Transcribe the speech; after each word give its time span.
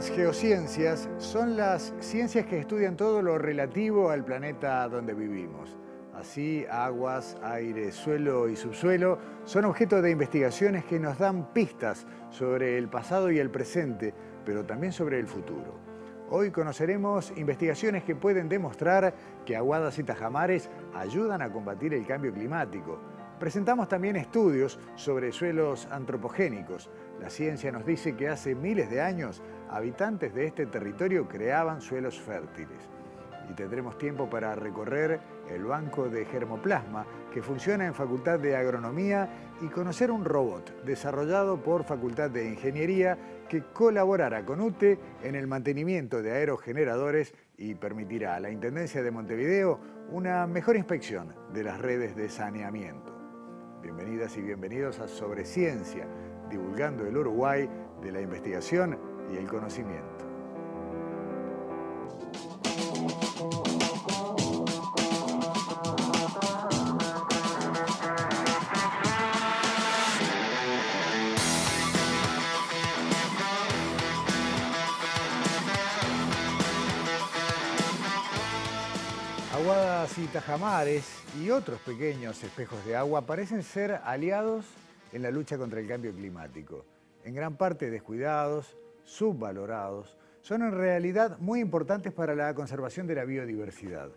Las 0.00 0.08
geociencias 0.12 1.10
son 1.18 1.58
las 1.58 1.92
ciencias 2.00 2.46
que 2.46 2.58
estudian 2.58 2.96
todo 2.96 3.20
lo 3.20 3.36
relativo 3.36 4.08
al 4.08 4.24
planeta 4.24 4.88
donde 4.88 5.12
vivimos. 5.12 5.76
Así, 6.14 6.64
aguas, 6.70 7.36
aire, 7.42 7.92
suelo 7.92 8.48
y 8.48 8.56
subsuelo 8.56 9.18
son 9.44 9.66
objeto 9.66 10.00
de 10.00 10.10
investigaciones 10.10 10.86
que 10.86 10.98
nos 10.98 11.18
dan 11.18 11.52
pistas 11.52 12.06
sobre 12.30 12.78
el 12.78 12.88
pasado 12.88 13.30
y 13.30 13.38
el 13.38 13.50
presente, 13.50 14.14
pero 14.42 14.64
también 14.64 14.94
sobre 14.94 15.18
el 15.18 15.26
futuro. 15.26 15.78
Hoy 16.30 16.50
conoceremos 16.50 17.34
investigaciones 17.36 18.02
que 18.02 18.16
pueden 18.16 18.48
demostrar 18.48 19.12
que 19.44 19.54
aguadas 19.54 19.98
y 19.98 20.02
tajamares 20.02 20.70
ayudan 20.94 21.42
a 21.42 21.52
combatir 21.52 21.92
el 21.92 22.06
cambio 22.06 22.32
climático. 22.32 22.98
Presentamos 23.40 23.88
también 23.88 24.16
estudios 24.16 24.78
sobre 24.96 25.32
suelos 25.32 25.88
antropogénicos. 25.90 26.90
La 27.20 27.30
ciencia 27.30 27.72
nos 27.72 27.86
dice 27.86 28.14
que 28.14 28.28
hace 28.28 28.54
miles 28.54 28.90
de 28.90 29.00
años 29.00 29.42
habitantes 29.70 30.34
de 30.34 30.46
este 30.46 30.66
territorio 30.66 31.28
creaban 31.28 31.80
suelos 31.80 32.20
fértiles. 32.20 32.88
Y 33.48 33.54
tendremos 33.54 33.98
tiempo 33.98 34.30
para 34.30 34.54
recorrer 34.54 35.20
el 35.48 35.64
banco 35.64 36.08
de 36.08 36.24
germoplasma 36.24 37.04
que 37.32 37.42
funciona 37.42 37.86
en 37.86 37.94
Facultad 37.94 38.38
de 38.38 38.56
Agronomía 38.56 39.28
y 39.60 39.66
conocer 39.66 40.10
un 40.10 40.24
robot 40.24 40.84
desarrollado 40.84 41.60
por 41.60 41.84
Facultad 41.84 42.30
de 42.30 42.48
Ingeniería 42.48 43.18
que 43.48 43.64
colaborará 43.72 44.44
con 44.44 44.60
UTE 44.60 44.98
en 45.22 45.34
el 45.34 45.48
mantenimiento 45.48 46.22
de 46.22 46.32
aerogeneradores 46.32 47.34
y 47.56 47.74
permitirá 47.74 48.36
a 48.36 48.40
la 48.40 48.50
Intendencia 48.50 49.02
de 49.02 49.10
Montevideo 49.10 49.80
una 50.10 50.46
mejor 50.46 50.76
inspección 50.76 51.34
de 51.52 51.64
las 51.64 51.80
redes 51.80 52.14
de 52.14 52.28
saneamiento. 52.28 53.16
Bienvenidas 53.82 54.36
y 54.36 54.42
bienvenidos 54.42 55.00
a 55.00 55.08
Sobre 55.08 55.44
Ciencia, 55.44 56.06
divulgando 56.48 57.06
el 57.06 57.16
Uruguay 57.16 57.68
de 58.02 58.12
la 58.12 58.20
investigación 58.20 59.09
y 59.32 59.36
el 59.36 59.46
conocimiento. 59.46 60.06
Aguadas 79.52 80.16
y 80.18 80.26
tajamares 80.26 81.04
y 81.38 81.50
otros 81.50 81.80
pequeños 81.80 82.42
espejos 82.42 82.84
de 82.86 82.96
agua 82.96 83.22
parecen 83.22 83.62
ser 83.62 84.00
aliados 84.04 84.64
en 85.12 85.22
la 85.22 85.30
lucha 85.30 85.58
contra 85.58 85.80
el 85.80 85.86
cambio 85.86 86.12
climático. 86.12 86.84
En 87.24 87.34
gran 87.34 87.56
parte 87.56 87.90
descuidados, 87.90 88.74
subvalorados, 89.10 90.16
son 90.40 90.62
en 90.62 90.70
realidad 90.70 91.36
muy 91.40 91.58
importantes 91.58 92.12
para 92.12 92.36
la 92.36 92.54
conservación 92.54 93.08
de 93.08 93.16
la 93.16 93.24
biodiversidad. 93.24 94.08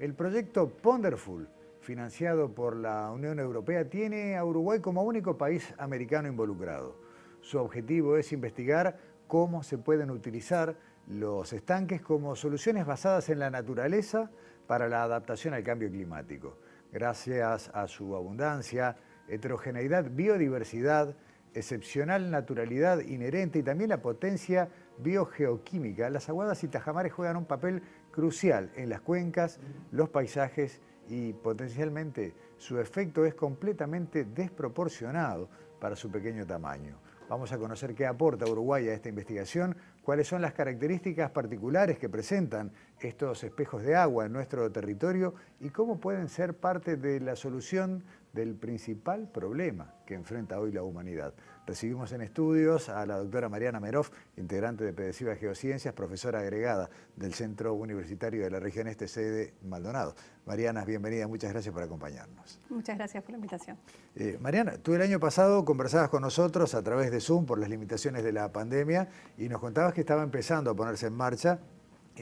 El 0.00 0.14
proyecto 0.14 0.68
Ponderful, 0.68 1.48
financiado 1.80 2.52
por 2.52 2.76
la 2.76 3.12
Unión 3.12 3.38
Europea, 3.38 3.88
tiene 3.88 4.36
a 4.36 4.44
Uruguay 4.44 4.80
como 4.80 5.04
único 5.04 5.38
país 5.38 5.72
americano 5.78 6.28
involucrado. 6.28 6.96
Su 7.40 7.58
objetivo 7.58 8.16
es 8.16 8.32
investigar 8.32 8.98
cómo 9.28 9.62
se 9.62 9.78
pueden 9.78 10.10
utilizar 10.10 10.74
los 11.06 11.52
estanques 11.52 12.02
como 12.02 12.34
soluciones 12.34 12.84
basadas 12.84 13.28
en 13.28 13.38
la 13.38 13.50
naturaleza 13.50 14.30
para 14.66 14.88
la 14.88 15.04
adaptación 15.04 15.54
al 15.54 15.62
cambio 15.62 15.88
climático. 15.90 16.58
Gracias 16.92 17.70
a 17.72 17.86
su 17.86 18.16
abundancia, 18.16 18.96
heterogeneidad, 19.28 20.10
biodiversidad, 20.10 21.14
excepcional 21.54 22.30
naturalidad 22.30 23.00
inherente 23.00 23.58
y 23.58 23.62
también 23.62 23.90
la 23.90 24.02
potencia 24.02 24.68
biogeoquímica, 24.98 26.10
las 26.10 26.28
aguadas 26.28 26.62
y 26.64 26.68
tajamares 26.68 27.12
juegan 27.12 27.36
un 27.36 27.46
papel 27.46 27.82
crucial 28.10 28.70
en 28.76 28.88
las 28.88 29.00
cuencas, 29.00 29.60
los 29.90 30.08
paisajes 30.08 30.80
y 31.08 31.32
potencialmente 31.32 32.34
su 32.56 32.78
efecto 32.78 33.24
es 33.24 33.34
completamente 33.34 34.24
desproporcionado 34.24 35.48
para 35.80 35.96
su 35.96 36.10
pequeño 36.10 36.46
tamaño. 36.46 36.98
Vamos 37.28 37.52
a 37.52 37.58
conocer 37.58 37.94
qué 37.94 38.06
aporta 38.06 38.44
Uruguay 38.50 38.88
a 38.88 38.92
esta 38.92 39.08
investigación, 39.08 39.76
cuáles 40.02 40.26
son 40.26 40.42
las 40.42 40.52
características 40.52 41.30
particulares 41.30 41.96
que 41.96 42.08
presentan 42.08 42.72
estos 42.98 43.44
espejos 43.44 43.82
de 43.82 43.94
agua 43.94 44.26
en 44.26 44.32
nuestro 44.32 44.70
territorio 44.72 45.34
y 45.60 45.70
cómo 45.70 46.00
pueden 46.00 46.28
ser 46.28 46.54
parte 46.54 46.96
de 46.96 47.20
la 47.20 47.36
solución 47.36 48.02
del 48.32 48.54
principal 48.54 49.28
problema 49.28 49.94
que 50.06 50.14
enfrenta 50.14 50.58
hoy 50.60 50.72
la 50.72 50.82
humanidad. 50.82 51.34
Recibimos 51.66 52.12
en 52.12 52.22
estudios 52.22 52.88
a 52.88 53.06
la 53.06 53.18
doctora 53.18 53.48
Mariana 53.48 53.80
Meroff, 53.80 54.10
integrante 54.36 54.84
de 54.84 54.92
Pedesiva 54.92 55.36
Geociencias, 55.36 55.94
profesora 55.94 56.40
agregada 56.40 56.90
del 57.16 57.34
Centro 57.34 57.74
Universitario 57.74 58.42
de 58.42 58.50
la 58.50 58.60
Región 58.60 58.88
Este, 58.88 59.06
sede 59.08 59.54
Maldonado. 59.62 60.14
Mariana, 60.46 60.84
bienvenida, 60.84 61.28
muchas 61.28 61.52
gracias 61.52 61.72
por 61.72 61.82
acompañarnos. 61.82 62.60
Muchas 62.70 62.96
gracias 62.96 63.22
por 63.22 63.32
la 63.32 63.36
invitación. 63.36 63.76
Eh, 64.16 64.38
Mariana, 64.40 64.78
tú 64.78 64.94
el 64.94 65.02
año 65.02 65.20
pasado 65.20 65.64
conversabas 65.64 66.08
con 66.08 66.22
nosotros 66.22 66.74
a 66.74 66.82
través 66.82 67.10
de 67.10 67.20
Zoom 67.20 67.46
por 67.46 67.58
las 67.58 67.68
limitaciones 67.68 68.24
de 68.24 68.32
la 68.32 68.50
pandemia 68.50 69.08
y 69.38 69.48
nos 69.48 69.60
contabas 69.60 69.94
que 69.94 70.00
estaba 70.00 70.22
empezando 70.22 70.70
a 70.70 70.74
ponerse 70.74 71.06
en 71.06 71.14
marcha 71.14 71.60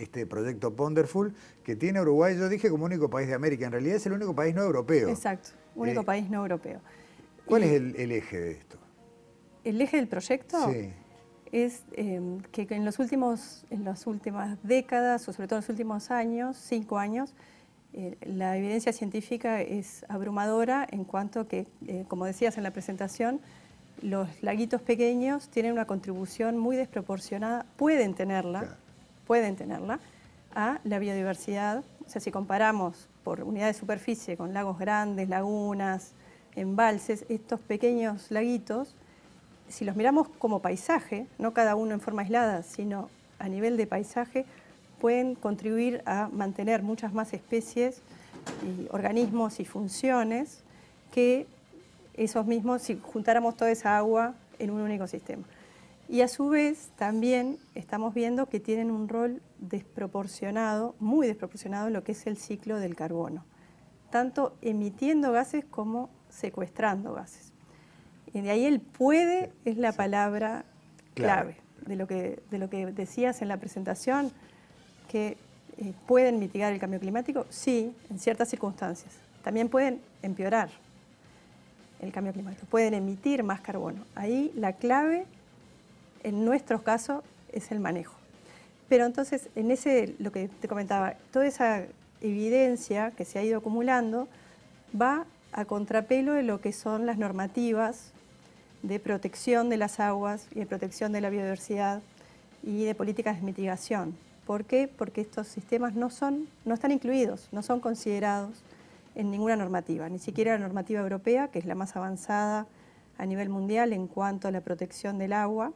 este 0.02 0.26
proyecto 0.26 0.74
Ponderful, 0.74 1.34
que 1.64 1.76
tiene 1.76 2.00
Uruguay, 2.00 2.36
yo 2.36 2.48
dije 2.48 2.70
como 2.70 2.84
único 2.84 3.08
país 3.10 3.28
de 3.28 3.34
América, 3.34 3.66
en 3.66 3.72
realidad 3.72 3.96
es 3.96 4.06
el 4.06 4.12
único 4.12 4.34
país 4.34 4.54
no 4.54 4.62
europeo. 4.62 5.08
Exacto, 5.08 5.50
único 5.74 6.00
Eh, 6.00 6.04
país 6.04 6.28
no 6.30 6.38
europeo. 6.42 6.80
¿Cuál 7.46 7.62
Y 7.62 7.66
es 7.66 7.72
el, 7.72 7.96
el 7.96 8.12
eje 8.12 8.38
de 8.38 8.50
esto? 8.52 8.78
el 9.64 9.80
eje 9.80 9.96
del 9.98 10.08
proyecto? 10.08 10.72
Sí. 10.72 10.92
Es 11.50 11.82
eh, 11.92 12.20
que 12.52 12.66
en, 12.70 12.84
los 12.84 12.98
últimos, 12.98 13.64
en 13.70 13.84
las 13.84 14.06
últimas 14.06 14.58
décadas, 14.62 15.28
o 15.28 15.32
sobre 15.32 15.48
todo 15.48 15.58
en 15.58 15.62
los 15.62 15.68
últimos 15.70 16.10
años, 16.10 16.56
cinco 16.56 16.98
años, 16.98 17.34
eh, 17.94 18.16
la 18.22 18.56
evidencia 18.56 18.92
científica 18.92 19.60
es 19.62 20.04
abrumadora 20.08 20.86
en 20.90 21.04
cuanto 21.04 21.48
que, 21.48 21.66
eh, 21.86 22.04
como 22.08 22.26
decías 22.26 22.56
en 22.58 22.62
la 22.64 22.70
presentación, 22.70 23.40
los 24.02 24.28
laguitos 24.42 24.80
pequeños 24.82 25.48
tienen 25.48 25.72
una 25.72 25.86
contribución 25.86 26.56
muy 26.58 26.76
desproporcionada, 26.76 27.66
pueden 27.76 28.14
tenerla, 28.14 28.60
Claro. 28.60 28.76
Pueden 29.28 29.56
tenerla, 29.56 30.00
a 30.54 30.80
la 30.84 30.98
biodiversidad. 30.98 31.84
O 32.04 32.08
sea, 32.08 32.20
si 32.20 32.32
comparamos 32.32 33.08
por 33.22 33.44
unidad 33.44 33.66
de 33.66 33.74
superficie 33.74 34.38
con 34.38 34.54
lagos 34.54 34.78
grandes, 34.78 35.28
lagunas, 35.28 36.12
embalses, 36.56 37.26
estos 37.28 37.60
pequeños 37.60 38.30
laguitos, 38.30 38.96
si 39.68 39.84
los 39.84 39.96
miramos 39.96 40.28
como 40.38 40.60
paisaje, 40.60 41.26
no 41.38 41.52
cada 41.52 41.76
uno 41.76 41.92
en 41.92 42.00
forma 42.00 42.22
aislada, 42.22 42.62
sino 42.62 43.10
a 43.38 43.48
nivel 43.50 43.76
de 43.76 43.86
paisaje, 43.86 44.46
pueden 44.98 45.34
contribuir 45.34 46.02
a 46.06 46.28
mantener 46.32 46.82
muchas 46.82 47.12
más 47.12 47.34
especies 47.34 48.00
y 48.64 48.88
organismos 48.90 49.60
y 49.60 49.66
funciones 49.66 50.62
que 51.12 51.46
esos 52.14 52.46
mismos 52.46 52.82
si 52.82 52.98
juntáramos 52.98 53.56
toda 53.58 53.70
esa 53.70 53.98
agua 53.98 54.34
en 54.58 54.70
un 54.70 54.80
único 54.80 55.06
sistema. 55.06 55.44
Y 56.08 56.22
a 56.22 56.28
su 56.28 56.48
vez 56.48 56.90
también 56.96 57.58
estamos 57.74 58.14
viendo 58.14 58.46
que 58.46 58.60
tienen 58.60 58.90
un 58.90 59.08
rol 59.08 59.42
desproporcionado, 59.58 60.94
muy 61.00 61.26
desproporcionado 61.26 61.88
en 61.88 61.92
lo 61.92 62.02
que 62.02 62.12
es 62.12 62.26
el 62.26 62.38
ciclo 62.38 62.78
del 62.78 62.96
carbono, 62.96 63.44
tanto 64.10 64.56
emitiendo 64.62 65.32
gases 65.32 65.66
como 65.66 66.08
secuestrando 66.30 67.12
gases. 67.12 67.52
Y 68.32 68.40
de 68.40 68.50
ahí 68.50 68.64
el 68.64 68.80
puede 68.80 69.52
es 69.64 69.76
la 69.76 69.92
palabra 69.92 70.64
Clave. 71.14 71.56
de 71.86 71.96
lo 71.96 72.06
que, 72.06 72.40
de 72.50 72.58
lo 72.58 72.70
que 72.70 72.86
decías 72.86 73.42
en 73.42 73.48
la 73.48 73.58
presentación, 73.58 74.32
que 75.10 75.36
eh, 75.78 75.92
pueden 76.06 76.38
mitigar 76.38 76.72
el 76.72 76.78
cambio 76.78 77.00
climático, 77.00 77.46
sí, 77.50 77.94
en 78.10 78.18
ciertas 78.18 78.48
circunstancias. 78.48 79.14
También 79.42 79.68
pueden 79.68 80.00
empeorar 80.22 80.70
el 82.00 82.12
cambio 82.12 82.32
climático, 82.32 82.66
pueden 82.66 82.94
emitir 82.94 83.42
más 83.42 83.60
carbono. 83.60 84.04
Ahí 84.14 84.52
la 84.54 84.74
clave, 84.74 85.26
en 86.22 86.44
nuestro 86.44 86.82
caso, 86.82 87.22
es 87.52 87.70
el 87.70 87.80
manejo. 87.80 88.14
Pero 88.88 89.04
entonces, 89.06 89.48
en 89.54 89.70
ese, 89.70 90.14
lo 90.18 90.32
que 90.32 90.48
te 90.48 90.68
comentaba, 90.68 91.14
toda 91.32 91.46
esa 91.46 91.84
evidencia 92.20 93.12
que 93.12 93.24
se 93.24 93.38
ha 93.38 93.44
ido 93.44 93.58
acumulando 93.58 94.28
va 94.98 95.26
a 95.52 95.64
contrapelo 95.64 96.32
de 96.32 96.42
lo 96.42 96.60
que 96.60 96.72
son 96.72 97.06
las 97.06 97.18
normativas 97.18 98.12
de 98.82 99.00
protección 99.00 99.68
de 99.68 99.76
las 99.76 100.00
aguas 100.00 100.46
y 100.52 100.60
de 100.60 100.66
protección 100.66 101.12
de 101.12 101.20
la 101.20 101.30
biodiversidad 101.30 102.00
y 102.62 102.84
de 102.84 102.94
políticas 102.94 103.36
de 103.36 103.42
mitigación. 103.42 104.16
¿Por 104.46 104.64
qué? 104.64 104.88
Porque 104.88 105.20
estos 105.20 105.46
sistemas 105.46 105.94
no, 105.94 106.10
son, 106.10 106.48
no 106.64 106.74
están 106.74 106.90
incluidos, 106.90 107.48
no 107.52 107.62
son 107.62 107.80
considerados 107.80 108.62
en 109.14 109.30
ninguna 109.30 109.56
normativa, 109.56 110.08
ni 110.08 110.18
siquiera 110.18 110.52
la 110.52 110.58
normativa 110.58 111.00
europea, 111.00 111.48
que 111.48 111.58
es 111.58 111.66
la 111.66 111.74
más 111.74 111.96
avanzada 111.96 112.66
a 113.18 113.26
nivel 113.26 113.48
mundial 113.48 113.92
en 113.92 114.06
cuanto 114.06 114.48
a 114.48 114.50
la 114.50 114.60
protección 114.60 115.18
del 115.18 115.32
agua, 115.32 115.72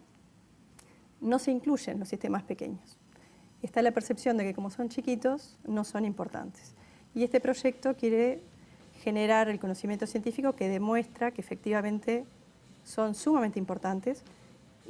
no 1.23 1.39
se 1.39 1.51
incluyen 1.51 1.99
los 1.99 2.09
sistemas 2.09 2.43
pequeños. 2.43 2.99
Está 3.63 3.81
la 3.81 3.93
percepción 3.93 4.37
de 4.37 4.45
que 4.45 4.55
como 4.55 4.71
son 4.71 4.89
chiquitos, 4.89 5.59
no 5.65 5.85
son 5.85 6.05
importantes. 6.05 6.75
Y 7.15 7.23
este 7.23 7.41
proyecto 7.41 7.97
quiere 7.97 8.43
generar 9.03 9.49
el 9.49 9.59
conocimiento 9.59 10.07
científico 10.07 10.53
que 10.55 10.69
demuestra 10.69 11.31
que 11.31 11.41
efectivamente 11.41 12.25
son 12.85 13.15
sumamente 13.15 13.59
importantes 13.59 14.23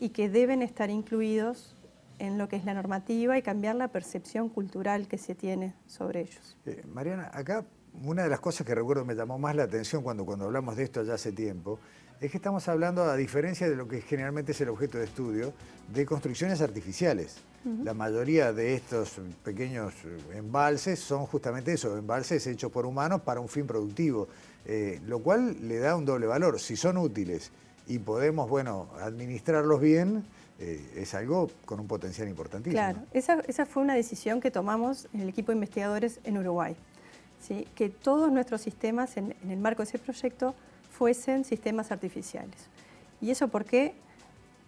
y 0.01 0.11
que 0.11 0.29
deben 0.29 0.63
estar 0.63 0.91
incluidos 0.91 1.75
en 2.19 2.39
lo 2.39 2.49
que 2.49 2.57
es 2.57 2.65
la 2.65 2.75
normativa 2.75 3.37
y 3.37 3.43
cambiar 3.43 3.77
la 3.77 3.89
percepción 3.89 4.49
cultural 4.49 5.09
que 5.09 5.19
se 5.19 5.35
tiene 5.35 5.75
sobre 5.87 6.21
ellos. 6.21 6.57
Eh, 6.67 6.83
Mariana, 6.93 7.31
acá 7.33 7.65
una 8.05 8.23
de 8.23 8.29
las 8.29 8.41
cosas 8.41 8.67
que 8.67 8.75
recuerdo 8.75 9.05
me 9.05 9.15
llamó 9.15 9.39
más 9.39 9.55
la 9.55 9.65
atención 9.65 10.03
cuando, 10.03 10.25
cuando 10.25 10.47
hablamos 10.47 10.77
de 10.77 10.85
esto 10.85 11.03
ya 11.03 11.15
hace 11.15 11.33
tiempo, 11.33 11.79
es 12.23 12.31
que 12.31 12.37
estamos 12.37 12.69
hablando, 12.69 13.03
a 13.03 13.17
diferencia 13.17 13.69
de 13.69 13.75
lo 13.75 13.89
que 13.89 14.01
generalmente 14.01 14.53
es 14.53 14.61
el 14.61 14.69
objeto 14.69 14.97
de 14.97 15.05
estudio, 15.05 15.53
de 15.93 16.07
construcciones 16.07 16.61
artificiales. 16.61 17.39
La 17.85 17.95
mayoría 17.95 18.53
de 18.53 18.75
estos 18.75 19.21
pequeños 19.45 19.93
eh, 20.05 20.39
embalses 20.39 20.99
son 20.99 21.27
justamente 21.27 21.73
eso, 21.73 21.97
embalses 21.97 22.45
hechos 22.49 22.73
por 22.73 22.87
humanos 22.87 23.21
para 23.23 23.39
un 23.39 23.49
fin 23.49 23.69
productivo, 23.69 24.27
eh, 24.67 25.01
lo 25.07 25.21
cual 25.21 25.69
le 25.69 25.79
da 25.79 25.95
un 25.95 26.05
doble 26.05 26.27
valor. 26.27 26.59
Si 26.59 26.75
son 26.77 26.97
útiles 26.97 27.53
y 27.87 28.01
podemos, 28.01 28.49
bueno, 28.49 28.89
administrarlos 29.01 29.81
bien, 29.81 30.25
eh, 30.59 30.93
es 30.97 31.15
algo 31.15 31.51
con 31.65 31.79
un 31.79 31.87
potencial 31.87 32.29
importantísimo. 32.29 32.83
Claro, 32.83 33.01
esa, 33.13 33.67
fue 33.67 33.83
una 33.83 33.95
decisión 33.95 34.41
que 34.41 34.51
tomamos 34.51 35.09
en 35.13 35.21
el 35.21 35.29
equipo 35.29 35.53
de 35.53 35.57
investigadores 35.57 36.19
en 36.25 36.39
Uruguay, 36.39 36.75
¿sí? 37.41 37.69
que 37.77 37.91
todos 37.91 38.33
nuestros 38.33 38.61
sistemas 38.61 39.17
en, 39.17 39.37
en 39.43 39.51
el 39.53 39.59
marco 39.59 39.83
de 39.83 39.89
ese 39.89 39.99
proyecto 39.99 40.57
fuesen 40.93 41.45
sistemas 41.45 41.91
artificiales. 41.91 42.69
¿Y 43.21 43.31
eso 43.31 43.49
por 43.49 43.65
qué? 43.65 43.95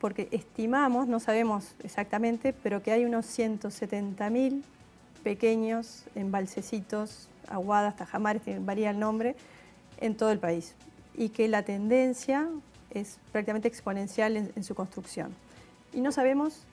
porque 0.05 0.29
estimamos, 0.32 1.09
no 1.09 1.19
sabemos 1.19 1.75
exactamente, 1.82 2.53
pero 2.53 2.82
que 2.82 2.93
hay 2.93 3.06
unos 3.06 3.25
170.000 3.38 4.62
pequeños 5.23 6.05
embalsecitos, 6.15 7.31
aguadas, 7.49 7.97
tajamares, 7.97 8.43
varía 8.67 8.91
el 8.91 8.99
nombre, 8.99 9.35
en 10.03 10.15
todo 10.15 10.31
el 10.31 10.38
país. 10.38 10.75
Y 11.15 11.31
que 11.31 11.49
la 11.49 11.62
tendencia 11.62 12.50
es 12.91 13.19
prácticamente 13.32 13.67
exponencial 13.67 14.37
en, 14.37 14.62
su 14.62 14.75
construcción. 14.75 15.35
Y 15.94 16.03
no 16.03 16.12
sabemos 16.12 16.65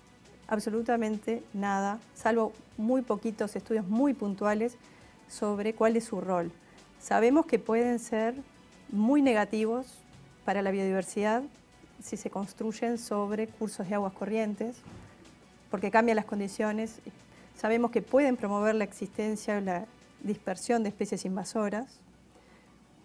absolutamente 0.50 1.42
nada, 1.53 2.01
salvo 2.13 2.51
muy 2.75 3.01
poquitos 3.01 3.56
estudios 3.56 3.88
muy 3.88 4.13
puntuales 4.13 4.75
sobre 5.30 5.74
cuál 5.74 5.95
es 5.95 6.03
su 6.03 6.19
rol. 6.19 6.51
Sabemos 7.00 7.45
que 7.45 7.59
pueden 7.59 7.98
ser 7.98 8.36
muy 8.91 9.21
negativos 9.21 9.88
para 10.45 10.61
la 10.61 10.71
biodiversidad, 10.71 11.43
si 12.01 12.17
se 12.17 12.29
construyen 12.29 12.97
sobre 12.97 13.47
cursos 13.47 13.88
de 13.88 13.95
aguas 13.95 14.13
corrientes, 14.13 14.77
porque 15.69 15.91
cambian 15.91 16.15
las 16.15 16.25
condiciones. 16.25 16.99
Sabemos 17.55 17.91
que 17.91 18.01
pueden 18.01 18.38
promover 18.38 18.75
la 18.75 18.83
existencia 18.83 19.57
o 19.57 19.61
la 19.61 19.85
dispersión 20.23 20.83
de 20.83 20.89
especies 20.89 21.25
invasoras, 21.25 21.99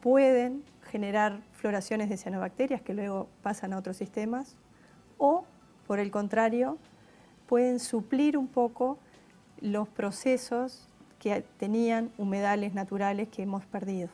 pueden 0.01 0.65
generar 0.91 1.41
floraciones 1.53 2.09
de 2.09 2.17
cianobacterias 2.17 2.81
que 2.81 2.95
luego 2.95 3.29
pasan 3.43 3.73
a 3.73 3.79
otros 3.79 3.97
sistemas, 3.97 4.57
o, 5.19 5.45
por 5.87 5.99
el 5.99 6.11
contrario, 6.11 6.79
pueden 7.47 7.81
suplir 7.81 8.37
un 8.37 8.49
poco 8.49 8.99
los 9.61 9.89
procesos 9.89 10.89
que 11.19 11.45
tenían 11.59 12.11
humedales 12.19 12.75
naturales 12.75 13.29
que 13.29 13.43
hemos 13.43 13.65
perdido. 13.65 14.11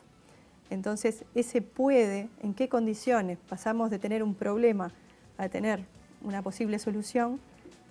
Entonces, 0.69 1.23
ese 1.35 1.61
puede, 1.61 2.29
¿en 2.41 2.53
qué 2.53 2.69
condiciones 2.69 3.37
pasamos 3.49 3.89
de 3.89 3.99
tener 3.99 4.23
un 4.23 4.35
problema 4.35 4.91
a 5.37 5.49
tener 5.49 5.85
una 6.21 6.41
posible 6.41 6.79
solución? 6.79 7.39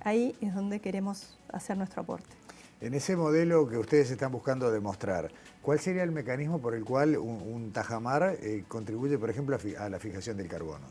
Ahí 0.00 0.34
es 0.40 0.54
donde 0.54 0.80
queremos 0.80 1.38
hacer 1.52 1.76
nuestro 1.76 2.02
aporte. 2.02 2.42
En 2.80 2.94
ese 2.94 3.14
modelo 3.14 3.68
que 3.68 3.78
ustedes 3.78 4.10
están 4.10 4.32
buscando 4.32 4.72
demostrar, 4.72 5.30
¿cuál 5.62 5.78
sería 5.78 6.02
el 6.02 6.10
mecanismo 6.10 6.60
por 6.60 6.74
el 6.74 6.84
cual 6.84 7.16
un, 7.16 7.70
tajamar 7.72 8.36
eh, 8.42 8.64
contribuye, 8.66 9.18
por 9.18 9.30
ejemplo, 9.30 9.56
a, 9.78 9.88
la 9.88 10.00
fijación 10.00 10.36
del 10.36 10.48
carbono? 10.48 10.84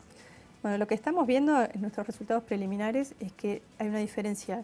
Bueno, 0.62 0.78
lo 0.78 0.88
que 0.88 0.96
estamos 0.96 1.28
viendo 1.28 1.62
en 1.62 1.82
nuestros 1.82 2.08
resultados 2.08 2.44
preliminares 2.44 3.14
es 3.20 3.34
que 3.34 3.62
hay 3.78 3.90
una 3.90 3.98
diferencia 3.98 4.64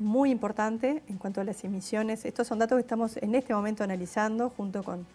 muy 0.00 0.32
importante 0.32 1.04
en 1.08 1.18
cuanto 1.18 1.40
a 1.40 1.44
las 1.44 1.62
emisiones. 1.62 2.24
Estos 2.24 2.48
son 2.48 2.58
datos 2.58 2.76
que 2.76 2.80
estamos 2.80 3.16
en 3.18 3.36
este 3.36 3.54
momento 3.54 3.84
analizando 3.84 4.50
junto 4.50 4.82
con 4.82 5.06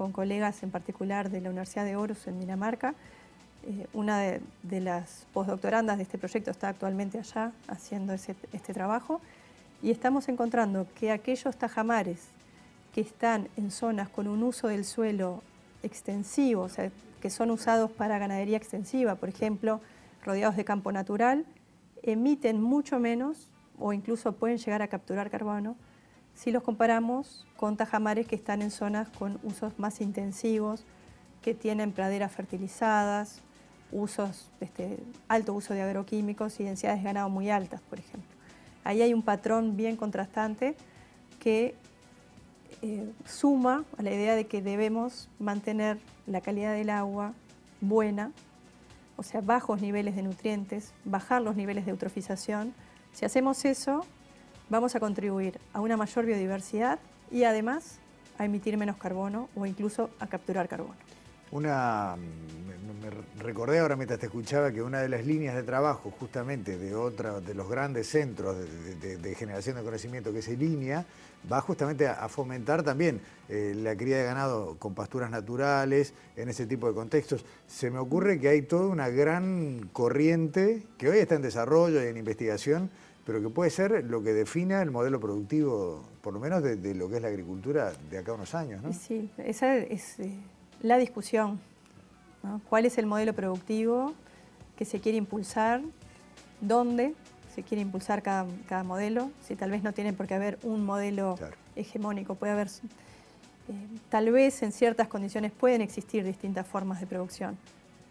con 0.00 0.12
colegas 0.12 0.62
en 0.62 0.70
particular 0.70 1.28
de 1.28 1.42
la 1.42 1.50
Universidad 1.50 1.84
de 1.84 1.94
Horus 1.94 2.26
en 2.26 2.40
Dinamarca. 2.40 2.94
Eh, 3.66 3.86
una 3.92 4.18
de, 4.18 4.40
las 4.80 5.26
postdoctorandas 5.34 5.98
de 5.98 6.04
este 6.04 6.16
proyecto 6.16 6.50
está 6.50 6.70
actualmente 6.70 7.18
allá 7.18 7.52
haciendo 7.68 8.14
este 8.14 8.72
trabajo 8.72 9.20
y 9.82 9.90
estamos 9.90 10.30
encontrando 10.30 10.86
que 10.98 11.10
aquellos 11.10 11.54
tajamares 11.54 12.28
que 12.94 13.02
están 13.02 13.48
en 13.58 13.70
zonas 13.70 14.08
con 14.08 14.26
un 14.26 14.42
uso 14.42 14.68
del 14.68 14.86
suelo 14.86 15.42
extensivo, 15.82 16.62
o 16.62 16.70
sea, 16.70 16.90
que 17.20 17.28
son 17.28 17.50
usados 17.50 17.90
para 17.90 18.18
ganadería 18.18 18.56
extensiva, 18.56 19.16
por 19.16 19.28
ejemplo, 19.28 19.82
rodeados 20.24 20.56
de 20.56 20.64
campo 20.64 20.92
natural, 20.92 21.44
emiten 22.02 22.62
mucho 22.62 22.98
menos 23.00 23.50
o 23.78 23.92
incluso 23.92 24.32
pueden 24.32 24.56
llegar 24.56 24.80
a 24.80 24.88
capturar 24.88 25.28
carbono 25.28 25.76
si 26.34 26.50
los 26.50 26.62
comparamos 26.62 27.46
con 27.56 27.76
tajamares 27.76 28.26
que 28.26 28.36
están 28.36 28.62
en 28.62 28.70
zonas 28.70 29.08
con 29.10 29.38
usos 29.42 29.78
más 29.78 30.00
intensivos, 30.00 30.84
que 31.42 31.54
tienen 31.54 31.92
praderas 31.92 32.32
fertilizadas, 32.32 33.42
usos, 33.92 34.50
este, 34.60 34.98
alto 35.28 35.54
uso 35.54 35.74
de 35.74 35.82
agroquímicos 35.82 36.60
y 36.60 36.64
densidades 36.64 37.00
de 37.00 37.04
ganado 37.04 37.28
muy 37.28 37.50
altas, 37.50 37.80
por 37.82 37.98
ejemplo. 37.98 38.30
Ahí 38.84 39.02
hay 39.02 39.12
un 39.12 39.22
patrón 39.22 39.76
bien 39.76 39.96
contrastante 39.96 40.74
que 41.38 41.74
eh, 42.82 43.12
suma 43.26 43.84
a 43.98 44.02
la 44.02 44.10
idea 44.10 44.34
de 44.34 44.46
que 44.46 44.62
debemos 44.62 45.28
mantener 45.38 45.98
la 46.26 46.40
calidad 46.40 46.72
del 46.72 46.90
agua 46.90 47.34
buena, 47.80 48.32
o 49.16 49.22
sea, 49.22 49.40
bajos 49.42 49.82
niveles 49.82 50.16
de 50.16 50.22
nutrientes, 50.22 50.94
bajar 51.04 51.42
los 51.42 51.56
niveles 51.56 51.84
de 51.84 51.90
eutrofización. 51.90 52.72
Si 53.12 53.24
hacemos 53.26 53.64
eso, 53.64 54.06
vamos 54.70 54.94
a 54.94 55.00
contribuir 55.00 55.60
a 55.74 55.80
una 55.80 55.96
mayor 55.96 56.24
biodiversidad 56.24 56.98
y 57.30 57.44
además 57.44 57.98
a 58.38 58.44
emitir 58.46 58.78
menos 58.78 58.96
carbono 58.96 59.48
o 59.54 59.66
incluso 59.66 60.10
a 60.20 60.26
capturar 60.28 60.68
carbono. 60.68 60.94
Una, 61.50 62.14
me, 62.16 63.42
recordé 63.42 63.80
ahora 63.80 63.96
mientras 63.96 64.20
te 64.20 64.26
escuchaba 64.26 64.70
que 64.70 64.80
una 64.80 65.00
de 65.00 65.08
las 65.08 65.26
líneas 65.26 65.56
de 65.56 65.64
trabajo 65.64 66.12
justamente 66.18 66.78
de 66.78 66.94
otra 66.94 67.40
de 67.40 67.54
los 67.54 67.68
grandes 67.68 68.06
centros 68.06 68.56
de, 68.56 69.34
generación 69.34 69.76
de 69.76 69.82
conocimiento 69.82 70.32
que 70.32 70.38
es 70.38 70.48
línea 70.48 71.04
va 71.50 71.60
justamente 71.60 72.06
a, 72.06 72.28
fomentar 72.28 72.84
también 72.84 73.20
eh, 73.48 73.74
la 73.76 73.96
cría 73.96 74.18
de 74.18 74.24
ganado 74.24 74.76
con 74.78 74.94
pasturas 74.94 75.30
naturales 75.30 76.14
en 76.36 76.48
ese 76.48 76.66
tipo 76.66 76.86
de 76.86 76.94
contextos. 76.94 77.44
Se 77.66 77.90
me 77.90 77.98
ocurre 77.98 78.38
que 78.38 78.48
hay 78.48 78.62
toda 78.62 78.86
una 78.86 79.08
gran 79.08 79.90
corriente 79.92 80.84
que 80.98 81.08
hoy 81.08 81.18
está 81.18 81.34
en 81.34 81.42
desarrollo 81.42 82.00
y 82.04 82.06
en 82.06 82.16
investigación 82.16 82.90
pero 83.24 83.40
que 83.40 83.48
puede 83.48 83.70
ser 83.70 84.04
lo 84.04 84.22
que 84.22 84.32
defina 84.32 84.82
el 84.82 84.90
modelo 84.90 85.20
productivo, 85.20 86.04
por 86.22 86.32
lo 86.32 86.40
menos 86.40 86.62
de, 86.62 86.94
lo 86.94 87.08
que 87.08 87.16
es 87.16 87.22
la 87.22 87.28
agricultura 87.28 87.92
de 88.10 88.18
acá 88.18 88.32
a 88.32 88.34
unos 88.34 88.54
años. 88.54 88.82
¿no? 88.82 88.92
Sí, 88.92 89.30
esa 89.38 89.76
es 89.76 90.18
eh, 90.20 90.32
la 90.82 90.98
discusión. 90.98 91.60
¿Cuál 92.68 92.86
es 92.86 92.96
el 92.96 93.06
modelo 93.06 93.34
productivo 93.34 94.14
que 94.76 94.84
se 94.84 95.00
quiere 95.00 95.18
impulsar? 95.18 95.82
¿Dónde 96.60 97.14
se 97.54 97.62
quiere 97.62 97.82
impulsar 97.82 98.22
cada, 98.22 98.82
modelo? 98.82 99.30
Si 99.46 99.56
tal 99.56 99.70
vez 99.70 99.82
no 99.82 99.92
tiene 99.92 100.12
por 100.12 100.26
qué 100.26 100.34
haber 100.34 100.58
un 100.62 100.84
modelo 100.84 101.36
hegemónico, 101.76 102.34
puede 102.34 102.52
haber... 102.52 102.68
Eh, 102.68 103.72
tal 104.08 104.32
vez 104.32 104.62
en 104.62 104.72
ciertas 104.72 105.08
condiciones 105.08 105.52
pueden 105.52 105.82
existir 105.82 106.24
distintas 106.24 106.66
formas 106.66 107.00
de 107.00 107.06
producción, 107.06 107.58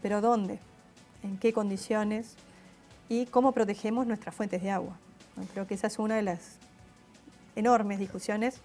pero 0.01 0.21
¿dónde? 0.21 0.59
¿En 1.23 1.37
qué 1.37 1.51
condiciones? 1.51 2.35
¿Y 3.09 3.25
cómo 3.25 3.51
protegemos 3.51 4.05
nuestras 4.05 4.35
fuentes 4.35 4.61
de 4.61 4.69
agua? 4.69 4.95
Creo 5.53 5.65
que 5.65 5.73
esa 5.73 5.87
es 5.87 5.97
una 5.97 6.15
de 6.15 6.21
las 6.21 6.57
enormes 7.55 7.97
discusiones 7.97 8.57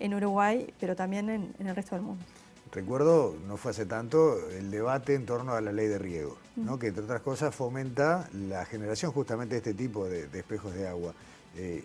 en 0.00 0.14
Uruguay, 0.14 0.72
pero 0.80 0.96
también 0.96 1.28
en, 1.28 1.54
el 1.58 1.76
resto 1.76 1.94
del 1.94 2.04
mundo. 2.04 2.24
Recuerdo, 2.72 3.36
no 3.46 3.58
fue 3.58 3.72
hace 3.72 3.84
tanto, 3.84 4.48
el 4.48 4.70
debate 4.70 5.14
en 5.14 5.26
torno 5.26 5.52
a 5.52 5.60
la 5.60 5.72
ley 5.72 5.88
de 5.88 5.98
riego, 5.98 6.38
que 6.80 6.86
entre 6.86 7.04
otras 7.04 7.20
cosas 7.20 7.54
fomenta 7.54 8.30
la 8.32 8.64
generación 8.64 9.12
justamente 9.12 9.56
de 9.56 9.58
este 9.58 9.74
tipo 9.74 10.06
de, 10.08 10.24
espejos 10.32 10.74
de 10.74 10.88
agua. 10.88 11.12
Eh, 11.56 11.84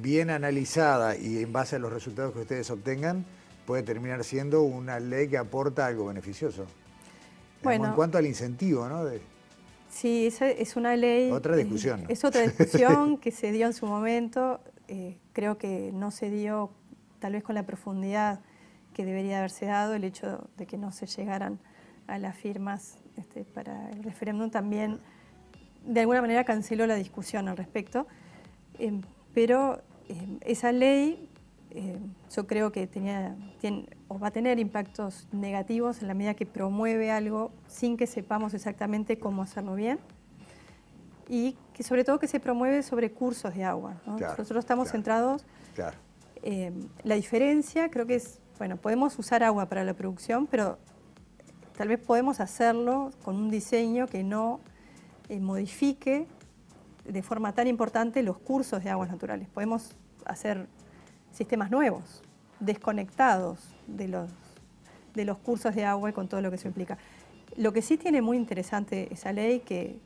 bien 0.00 0.30
analizada 0.30 1.16
y 1.16 1.42
en 1.42 1.52
base 1.52 1.76
a 1.76 1.78
los 1.80 1.92
resultados 1.92 2.32
que 2.32 2.40
ustedes 2.40 2.70
obtengan, 2.70 3.24
puede 3.66 3.82
terminar 3.82 4.22
siendo 4.22 4.62
una 4.62 5.00
ley 5.00 5.26
que 5.28 5.38
aporta 5.38 5.86
algo 5.86 6.06
beneficioso. 6.06 6.66
Bueno, 7.62 7.86
en 7.88 7.94
cuanto 7.94 8.16
al 8.16 8.26
incentivo, 8.26 8.88
¿no? 8.88 9.04
Sí, 9.90 10.26
esa 10.26 10.48
es 10.48 10.76
una 10.76 10.96
ley... 10.96 11.30
Otra 11.30 11.56
discusión. 11.56 12.04
Es 12.08 12.24
otra 12.24 12.42
discusión 12.42 13.18
que 13.20 13.30
se 13.30 13.52
dio 13.52 13.66
en 13.66 13.74
su 13.74 13.86
momento. 13.86 14.60
Eh, 14.88 15.18
creo 15.32 15.58
que 15.58 15.90
no 15.92 16.10
se 16.10 16.30
dio 16.30 16.70
tal 17.18 17.34
vez 17.34 17.42
con 17.42 17.54
la 17.54 17.66
profundidad 17.66 18.40
que 18.94 19.04
debería 19.04 19.38
haberse 19.38 19.66
dado, 19.66 19.94
el 19.94 20.04
hecho 20.04 20.48
de 20.56 20.66
que 20.66 20.78
no 20.78 20.92
se 20.92 21.06
llegaran 21.06 21.58
a 22.06 22.18
las 22.18 22.36
firmas 22.36 22.98
este, 23.16 23.44
para 23.44 23.90
el 23.90 24.02
referéndum 24.02 24.50
también 24.50 25.00
de 25.84 26.00
alguna 26.00 26.20
manera 26.20 26.44
canceló 26.44 26.86
la 26.86 26.94
discusión 26.94 27.48
al 27.48 27.56
respecto, 27.56 28.06
em, 28.78 29.02
pero 29.32 29.82
em, 30.08 30.38
esa 30.42 30.72
ley 30.72 31.29
em, 31.70 32.12
yo 32.34 32.46
creo 32.46 32.72
que 32.72 32.86
tenía, 32.86 33.36
tiene, 33.60 33.88
o 34.08 34.18
va 34.18 34.28
a 34.28 34.30
tener 34.30 34.58
impactos 34.58 35.28
negativos 35.32 36.02
en 36.02 36.08
la 36.08 36.14
medida 36.14 36.34
que 36.34 36.46
promueve 36.46 37.10
algo 37.10 37.52
sin 37.66 37.96
que 37.96 38.06
sepamos 38.06 38.54
exactamente 38.54 39.18
cómo 39.18 39.42
hacerlo 39.42 39.74
bien 39.74 39.98
y 41.28 41.56
que 41.74 41.82
sobre 41.82 42.04
todo 42.04 42.18
que 42.18 42.26
se 42.26 42.40
promueve 42.40 42.82
sobre 42.82 43.12
cursos 43.12 43.54
de 43.54 43.64
agua. 43.64 44.00
Nosotros 44.04 44.58
estamos 44.58 44.90
centrados. 44.90 45.44
Claro. 45.74 45.96
la 47.04 47.14
diferencia 47.14 47.90
creo 47.90 48.04
que 48.04 48.16
es, 48.16 48.40
bueno, 48.58 48.76
podemos 48.76 49.18
usar 49.18 49.42
agua 49.44 49.66
para 49.66 49.84
la 49.84 49.94
producción, 49.94 50.46
pero 50.46 50.78
tal 51.76 51.88
vez 51.88 52.00
podemos 52.00 52.40
hacerlo 52.40 53.10
con 53.22 53.36
un 53.36 53.50
diseño 53.50 54.06
que 54.06 54.24
no 54.24 54.60
eh, 55.28 55.38
modifique 55.38 56.26
de 57.04 57.22
forma 57.22 57.54
tan 57.54 57.68
importante 57.68 58.22
los 58.22 58.36
cursos 58.38 58.82
de 58.82 58.90
aguas 58.90 59.08
naturales. 59.08 59.48
Podemos 59.48 59.96
hacer 60.26 60.66
sistemas 61.32 61.70
nuevos, 61.70 62.22
desconectados 62.60 63.58
de 63.86 64.08
los, 64.08 64.30
de 65.14 65.24
los 65.24 65.38
cursos 65.38 65.74
de 65.74 65.84
agua 65.84 66.10
y 66.10 66.12
con 66.12 66.28
todo 66.28 66.40
lo 66.40 66.50
que 66.50 66.56
eso 66.56 66.68
implica. 66.68 66.98
Lo 67.56 67.72
que 67.72 67.82
sí 67.82 67.96
tiene 67.96 68.22
muy 68.22 68.36
interesante 68.36 69.12
esa 69.12 69.32
ley, 69.32 69.60
que, 69.60 69.98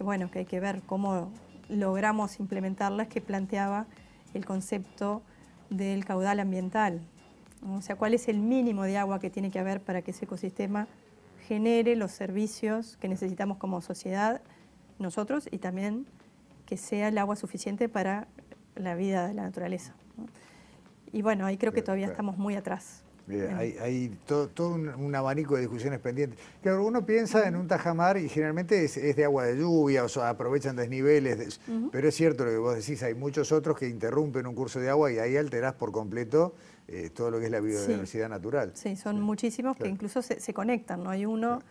bueno, 0.00 0.30
que 0.30 0.40
hay 0.40 0.44
que 0.44 0.60
ver 0.60 0.82
cómo 0.82 1.30
logramos 1.68 2.40
implementarla, 2.40 3.04
es 3.04 3.08
que 3.08 3.20
planteaba 3.20 3.86
el 4.34 4.44
concepto 4.44 5.22
del 5.70 6.04
caudal 6.04 6.40
ambiental. 6.40 7.00
O 7.68 7.82
sea, 7.82 7.96
cuál 7.96 8.14
es 8.14 8.28
el 8.28 8.38
mínimo 8.38 8.84
de 8.84 8.98
agua 8.98 9.20
que 9.20 9.30
tiene 9.30 9.50
que 9.50 9.58
haber 9.58 9.80
para 9.80 10.02
que 10.02 10.10
ese 10.10 10.24
ecosistema 10.24 10.88
genere 11.46 11.96
los 11.96 12.12
servicios 12.12 12.96
que 12.98 13.08
necesitamos 13.08 13.58
como 13.58 13.80
sociedad 13.80 14.40
nosotros 14.98 15.48
y 15.50 15.58
también 15.58 16.06
que 16.66 16.76
sea 16.76 17.08
el 17.08 17.18
agua 17.18 17.36
suficiente 17.36 17.88
para 17.88 18.28
la 18.76 18.94
vida 18.94 19.26
de 19.26 19.34
la 19.34 19.42
naturaleza. 19.42 19.94
Y 21.12 21.22
bueno, 21.22 21.46
ahí 21.46 21.56
creo 21.56 21.72
que 21.72 21.82
todavía 21.82 22.06
estamos 22.06 22.38
muy 22.38 22.54
atrás. 22.54 23.02
hay, 23.56 24.16
todo, 24.26 24.74
un, 24.74 25.14
abanico 25.14 25.54
de 25.54 25.62
discusiones 25.62 26.00
pendientes. 26.00 26.38
Claro, 26.62 26.84
uno 26.84 27.04
piensa 27.04 27.46
en 27.46 27.56
un 27.56 27.66
tajamar 27.66 28.16
y 28.16 28.28
generalmente 28.28 28.84
es, 28.84 28.94
de 28.94 29.24
agua 29.24 29.44
de 29.44 29.58
lluvia, 29.58 30.04
o 30.04 30.08
sea, 30.08 30.30
aprovechan 30.30 30.76
desniveles, 30.76 31.60
pero 31.92 32.08
es 32.08 32.14
cierto 32.14 32.44
lo 32.44 32.50
que 32.50 32.58
vos 32.58 32.76
decís, 32.76 33.02
hay 33.02 33.14
muchos 33.14 33.52
otros 33.52 33.78
que 33.78 33.88
interrumpen 33.88 34.46
un 34.46 34.54
curso 34.54 34.80
de 34.80 34.90
agua 34.90 35.12
y 35.12 35.18
ahí 35.18 35.36
alterás 35.36 35.74
por 35.74 35.92
completo 35.92 36.54
eh, 36.88 37.10
todo 37.10 37.30
lo 37.30 37.38
que 37.38 37.46
es 37.46 37.50
la 37.50 37.60
biodiversidad 37.60 38.28
natural. 38.28 38.72
Sí, 38.74 38.96
son 38.96 39.20
muchísimos 39.20 39.76
que 39.76 39.88
incluso 39.88 40.22
se, 40.22 40.40
se, 40.40 40.54
conectan, 40.54 41.04
¿no? 41.04 41.10
Hay 41.10 41.24
uno 41.26 41.62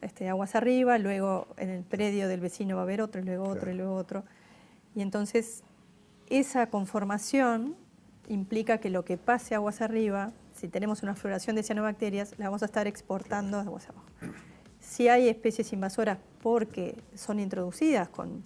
este, 0.00 0.28
aguas 0.28 0.54
arriba, 0.54 0.98
luego 0.98 1.48
en 1.56 1.70
el 1.70 1.82
predio 1.82 2.28
del 2.28 2.40
vecino 2.40 2.76
va 2.76 2.82
a 2.82 2.84
haber 2.84 3.00
otro, 3.00 3.20
y 3.20 3.24
luego 3.24 3.48
otro, 3.48 3.70
y 3.70 3.74
luego 3.74 3.94
otro. 3.94 4.24
Y 4.94 5.02
entonces 5.02 5.62
esa 6.28 6.68
conformación 6.70 7.76
implica 8.28 8.78
que 8.78 8.90
lo 8.90 9.04
que 9.04 9.16
pase 9.16 9.54
aguas 9.54 9.80
arriba, 9.80 10.32
si 10.54 10.68
tenemos 10.68 11.02
una 11.02 11.14
floración 11.14 11.56
de 11.56 11.62
cianobacterias, 11.62 12.38
la 12.38 12.46
vamos 12.46 12.62
a 12.62 12.66
estar 12.66 12.86
exportando 12.86 13.58
aguas 13.58 13.88
abajo. 13.88 14.06
Si 14.80 15.08
hay 15.08 15.28
especies 15.28 15.72
invasoras 15.72 16.18
porque 16.42 16.96
son 17.14 17.40
introducidas 17.40 18.08
con... 18.08 18.42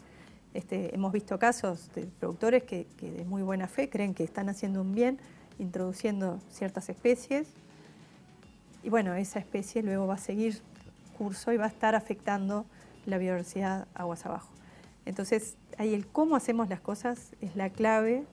Este, 0.54 0.94
hemos 0.94 1.12
visto 1.12 1.38
casos 1.38 1.88
de 1.94 2.02
productores 2.02 2.62
que, 2.64 2.86
que 2.98 3.10
de 3.10 3.24
muy 3.24 3.42
buena 3.42 3.68
fe 3.68 3.88
creen 3.88 4.12
que 4.12 4.22
están 4.22 4.50
haciendo 4.50 4.82
un 4.82 4.94
bien 4.94 5.18
introduciendo 5.58 6.40
ciertas 6.50 6.90
especies 6.90 7.48
y 8.82 8.90
bueno, 8.90 9.14
esa 9.14 9.38
especie 9.38 9.82
luego 9.82 10.06
va 10.06 10.14
a 10.14 10.18
seguir 10.18 10.60
curso 11.16 11.52
y 11.52 11.56
va 11.56 11.66
a 11.66 11.68
estar 11.68 11.94
afectando 11.94 12.66
la 13.06 13.18
biodiversidad 13.18 13.86
aguas 13.94 14.26
abajo. 14.26 14.50
Entonces, 15.06 15.56
ahí 15.78 15.94
el 15.94 16.06
cómo 16.06 16.36
hacemos 16.36 16.68
las 16.68 16.80
cosas 16.80 17.32
es 17.40 17.56
la 17.56 17.70
clave, 17.70 18.24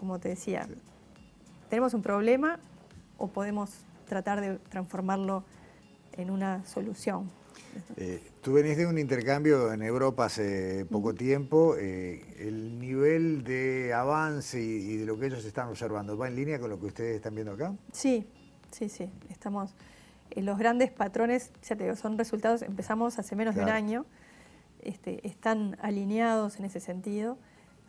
como 0.00 0.18
te 0.18 0.30
decía. 0.30 0.66
Tenemos 1.68 1.92
un 1.92 2.00
problema 2.00 2.58
o 3.18 3.28
podemos 3.28 3.70
tratar 4.08 4.40
de 4.40 4.56
transformarlo 4.56 5.44
en 6.14 6.30
una 6.30 6.64
solución. 6.64 7.30
Eh, 7.98 8.32
tú 8.40 8.54
venís 8.54 8.78
de 8.78 8.86
un 8.86 8.96
intercambio 8.96 9.70
en 9.74 9.82
Europa 9.82 10.24
hace 10.24 10.86
poco 10.86 11.12
tiempo. 11.12 11.76
Eh, 11.78 12.34
¿El 12.38 12.78
nivel 12.78 13.44
de 13.44 13.92
avance 13.92 14.58
y, 14.58 14.96
de 14.96 15.04
lo 15.04 15.18
que 15.18 15.26
ellos 15.26 15.44
están 15.44 15.68
observando 15.68 16.16
va 16.16 16.28
en 16.28 16.36
línea 16.36 16.58
con 16.58 16.70
lo 16.70 16.80
que 16.80 16.86
ustedes 16.86 17.16
están 17.16 17.34
viendo 17.34 17.52
acá? 17.52 17.74
Sí, 17.92 18.26
sí, 18.70 18.88
sí. 18.88 19.10
Estamos 19.28 19.74
eh, 20.30 20.40
los 20.40 20.56
grandes 20.58 20.90
patrones, 20.90 21.52
ya 21.62 21.76
te 21.76 21.84
digo, 21.84 21.94
son 21.94 22.16
resultados, 22.16 22.62
empezamos 22.62 23.18
hace 23.18 23.36
menos 23.36 23.54
de 23.54 23.64
un 23.64 23.68
año, 23.68 24.06
este, 24.80 25.26
están 25.28 25.76
alineados 25.82 26.58
en 26.58 26.64
ese 26.64 26.80
sentido. 26.80 27.36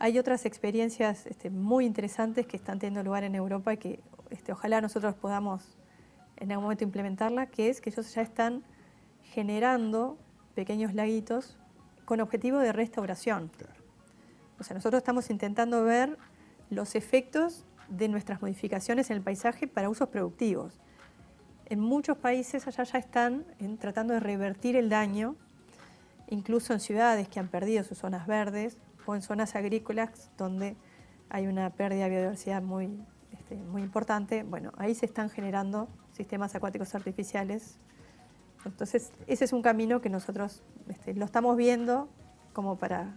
Hay 0.02 0.18
otras 0.18 0.46
experiencias 0.46 1.26
este, 1.26 1.48
muy 1.48 1.86
interesantes 1.86 2.44
que 2.44 2.56
están 2.56 2.80
teniendo 2.80 3.04
lugar 3.04 3.22
en 3.22 3.36
Europa 3.36 3.72
y 3.72 3.76
que 3.76 4.00
este, 4.30 4.50
ojalá 4.50 4.80
nosotros 4.80 5.14
podamos 5.14 5.78
en 6.38 6.50
algún 6.50 6.64
momento 6.64 6.82
implementarla, 6.82 7.46
que 7.46 7.68
es 7.68 7.80
que 7.80 7.90
ellos 7.90 8.12
ya 8.12 8.22
están 8.22 8.64
generando 9.22 10.18
pequeños 10.56 10.92
laguitos 10.92 11.56
con 12.04 12.20
objetivo 12.20 12.58
de 12.58 12.72
restauración. 12.72 13.52
O 14.58 14.64
sea, 14.64 14.74
nosotros 14.74 14.98
estamos 14.98 15.30
intentando 15.30 15.84
ver 15.84 16.18
los 16.68 16.96
efectos 16.96 17.64
de 17.88 18.08
nuestras 18.08 18.42
modificaciones 18.42 19.08
en 19.10 19.18
el 19.18 19.22
paisaje 19.22 19.68
para 19.68 19.88
usos 19.88 20.08
productivos 20.08 20.80
en 21.66 21.78
muchos 21.78 22.18
países 22.18 22.66
allá 22.66 22.82
ya 22.82 22.98
están 22.98 23.44
tratando 23.78 24.14
de 24.14 24.20
revertir 24.20 24.76
el 24.76 24.88
daño, 24.88 25.36
incluso 26.28 26.72
en 26.72 26.80
ciudades 26.80 27.28
que 27.28 27.40
han 27.40 27.48
perdido 27.48 27.84
sus 27.84 27.98
zonas 27.98 28.26
verdes 28.26 28.76
o 29.06 29.14
en 29.14 29.22
zonas 29.22 29.54
agrícolas 29.54 30.30
donde 30.36 30.76
hay 31.30 31.46
una 31.46 31.70
pérdida 31.70 32.04
de 32.04 32.10
biodiversidad 32.10 32.62
muy, 32.62 33.04
este, 33.32 33.56
muy 33.56 33.82
importante. 33.82 34.42
Bueno, 34.42 34.72
ahí 34.76 34.94
se 34.94 35.06
están 35.06 35.30
generando 35.30 35.88
sistemas 36.12 36.54
acuáticos 36.54 36.94
artificiales. 36.94 37.78
Entonces, 38.64 39.12
ese 39.26 39.44
es 39.44 39.52
un 39.52 39.62
camino 39.62 40.00
que 40.00 40.08
nosotros 40.08 40.62
este, 40.88 41.14
lo 41.14 41.24
estamos 41.24 41.56
viendo 41.56 42.08
como 42.52 42.76
para 42.76 43.14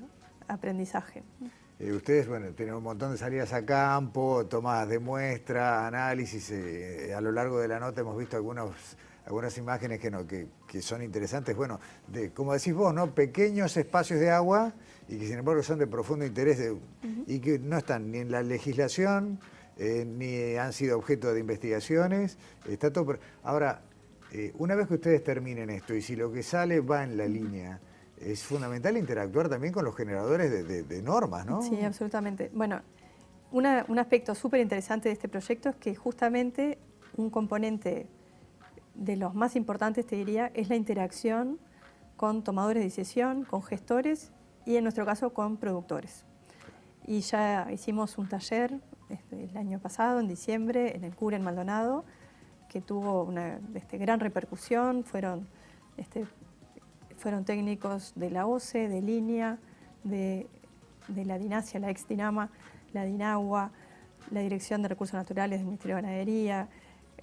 aprendizaje. 0.48 1.24
Eh, 1.78 1.92
ustedes, 1.92 2.28
bueno, 2.28 2.52
tienen 2.54 2.76
un 2.76 2.84
montón 2.84 3.12
de 3.12 3.18
salidas 3.18 3.52
a 3.52 3.66
campo, 3.66 4.46
tomadas 4.46 4.88
de 4.88 5.00
muestra, 5.00 5.86
análisis. 5.86 6.52
Eh, 6.52 7.14
a 7.14 7.20
lo 7.20 7.32
largo 7.32 7.60
de 7.60 7.68
la 7.68 7.80
nota 7.80 8.02
hemos 8.02 8.18
visto 8.18 8.38
algunos, 8.38 8.98
algunas 9.26 9.58
imágenes 9.58 10.00
que, 10.00 10.12
no, 10.12 10.26
que, 10.28 10.48
son 10.82 11.02
interesantes. 11.02 11.56
Bueno, 11.56 11.80
de, 12.08 12.32
como 12.32 12.54
decís 12.54 12.74
vos, 12.74 12.94
¿no? 12.94 13.14
Pequeños 13.14 13.76
espacios 13.78 14.20
de 14.20 14.30
agua 14.30 14.74
y 15.08 15.18
que 15.18 15.28
sin 15.28 15.40
embargo 15.40 15.64
son 15.64 15.80
de 15.80 15.88
profundo 15.88 16.26
interés 16.26 16.60
y 17.28 17.40
que 17.40 17.60
no 17.60 17.78
están 17.78 18.12
ni 18.12 18.20
en 18.20 18.32
la 18.32 18.44
legislación, 18.44 19.40
eh, 19.78 20.06
ni 20.06 20.56
han 20.58 20.74
sido 20.74 20.98
objeto 20.98 21.34
de 21.34 21.40
investigaciones. 21.40 22.38
Está 22.68 22.92
todo. 22.94 23.18
Ahora, 23.44 23.82
una 24.58 24.76
vez 24.76 24.88
que 24.88 24.96
ustedes 24.96 25.24
terminen 25.24 25.70
esto 25.70 25.94
y 25.96 26.02
si 26.02 26.16
lo 26.16 26.32
que 26.32 26.44
sale 26.44 26.82
va 26.82 27.04
en 27.04 27.18
la 27.18 27.26
línea 27.26 27.80
es 28.20 28.44
fundamental 28.44 28.98
interactuar 28.98 29.50
también 29.50 29.74
con 29.74 29.86
los 29.86 29.96
generadores 29.96 30.68
de, 30.88 31.02
normas, 31.02 31.46
¿no? 31.46 31.62
Sí, 31.62 31.82
absolutamente. 31.82 32.50
Bueno, 32.54 32.82
un 33.52 34.00
aspecto 34.00 34.36
súper 34.36 34.62
interesante 34.62 35.10
de 35.10 35.14
este 35.14 35.30
proyecto 35.30 35.70
es 35.70 35.76
que 35.76 35.96
justamente 35.96 36.78
un 37.18 37.30
componente 37.30 38.08
de 38.96 39.16
los 39.16 39.36
más 39.36 39.56
importantes, 39.56 40.06
te 40.06 40.16
diría, 40.16 40.52
es 40.54 40.70
la 40.70 40.76
interacción 40.76 41.60
con 42.18 42.44
tomadores 42.44 42.82
de 42.82 42.86
decisión, 42.86 43.44
con 43.44 43.62
gestores 43.62 44.32
y 44.66 44.78
en 44.78 44.84
nuestro 44.84 45.06
caso 45.06 45.34
con 45.34 45.58
productores. 45.58 46.26
Y 47.06 47.20
ya 47.22 47.68
hicimos 47.72 48.18
un 48.18 48.28
taller 48.28 48.80
este, 49.10 49.44
el 49.46 49.58
año 49.58 49.80
pasado, 49.80 50.20
en 50.20 50.28
diciembre, 50.28 50.96
en 50.96 51.04
el 51.04 51.16
CUR 51.16 51.36
en 51.36 51.44
Maldonado, 51.44 52.06
que 52.70 52.82
tuvo 52.82 53.24
una 53.24 53.60
este, 53.76 53.98
gran 53.98 54.20
repercusión. 54.20 55.04
Fueron 55.04 55.48
este, 55.98 56.26
fueron 57.18 57.46
técnicos 57.46 58.14
de 58.16 58.30
la 58.30 58.46
OCE, 58.46 58.88
de 58.88 59.02
Línea, 59.02 59.58
de, 60.04 60.48
la 61.08 61.38
DINASIA, 61.38 61.80
la 61.80 61.90
ex 61.90 62.08
Dinama, 62.08 62.50
la 62.94 63.06
DINAGUA, 63.06 63.72
la 64.32 64.40
Dirección 64.42 64.82
de 64.82 64.90
Recursos 64.90 65.16
Naturales 65.16 65.60
del 65.60 65.66
Ministerio 65.66 65.96
de 65.96 66.02
Ganadería, 66.02 66.70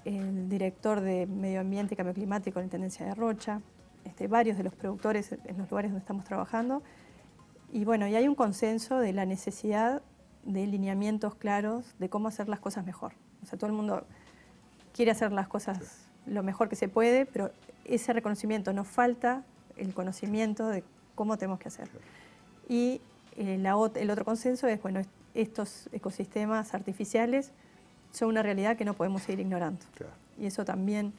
el 0.04 0.48
director 0.48 1.00
de 1.00 1.26
Medio 1.26 1.60
Ambiente 1.60 1.94
y 1.94 1.96
Cambio 1.96 2.14
Climático 2.14 2.58
de 2.58 2.62
la 2.62 2.66
Intendencia 2.66 3.06
de 3.06 3.14
Rocha, 3.14 3.60
este, 4.04 4.26
varios 4.26 4.56
de 4.56 4.64
los 4.64 4.74
productores 4.74 5.32
en 5.32 5.58
los 5.58 5.70
lugares 5.70 5.90
donde 5.90 6.00
estamos 6.00 6.24
trabajando. 6.24 6.82
Y 7.72 7.84
bueno, 7.84 8.06
y 8.06 8.14
hay 8.14 8.28
un 8.28 8.34
consenso 8.34 8.98
de 8.98 9.12
la 9.12 9.24
necesidad 9.26 10.02
de 10.44 10.66
lineamientos 10.66 11.34
claros 11.34 11.94
de 11.98 12.08
cómo 12.08 12.28
hacer 12.28 12.48
las 12.48 12.60
cosas 12.60 12.84
mejor. 12.84 13.12
O 13.42 13.46
sea, 13.46 13.58
todo 13.58 13.68
el 13.70 13.76
mundo 13.76 14.04
quiere 14.92 15.10
hacer 15.10 15.32
las 15.32 15.48
cosas 15.48 16.08
lo 16.26 16.42
mejor 16.42 16.68
que 16.68 16.76
se 16.76 16.88
puede, 16.88 17.26
pero 17.26 17.50
ese 17.84 18.12
reconocimiento 18.12 18.72
nos 18.72 18.86
falta 18.86 19.44
el 19.76 19.94
conocimiento 19.94 20.68
de 20.68 20.84
cómo 21.14 21.36
tenemos 21.36 21.58
que 21.58 21.68
hacer. 21.68 21.88
Y 22.68 23.00
eh, 23.36 23.54
el 23.54 24.10
otro 24.10 24.24
consenso 24.24 24.66
es, 24.66 24.80
bueno, 24.82 25.00
estos 25.34 25.88
ecosistemas 25.92 26.74
artificiales 26.74 27.52
son 28.12 28.28
una 28.28 28.42
realidad 28.42 28.76
que 28.76 28.84
no 28.84 28.94
podemos 28.94 29.22
seguir 29.22 29.40
ignorando. 29.40 29.84
y 30.38 30.46
eso 30.46 30.64
también 30.64 31.12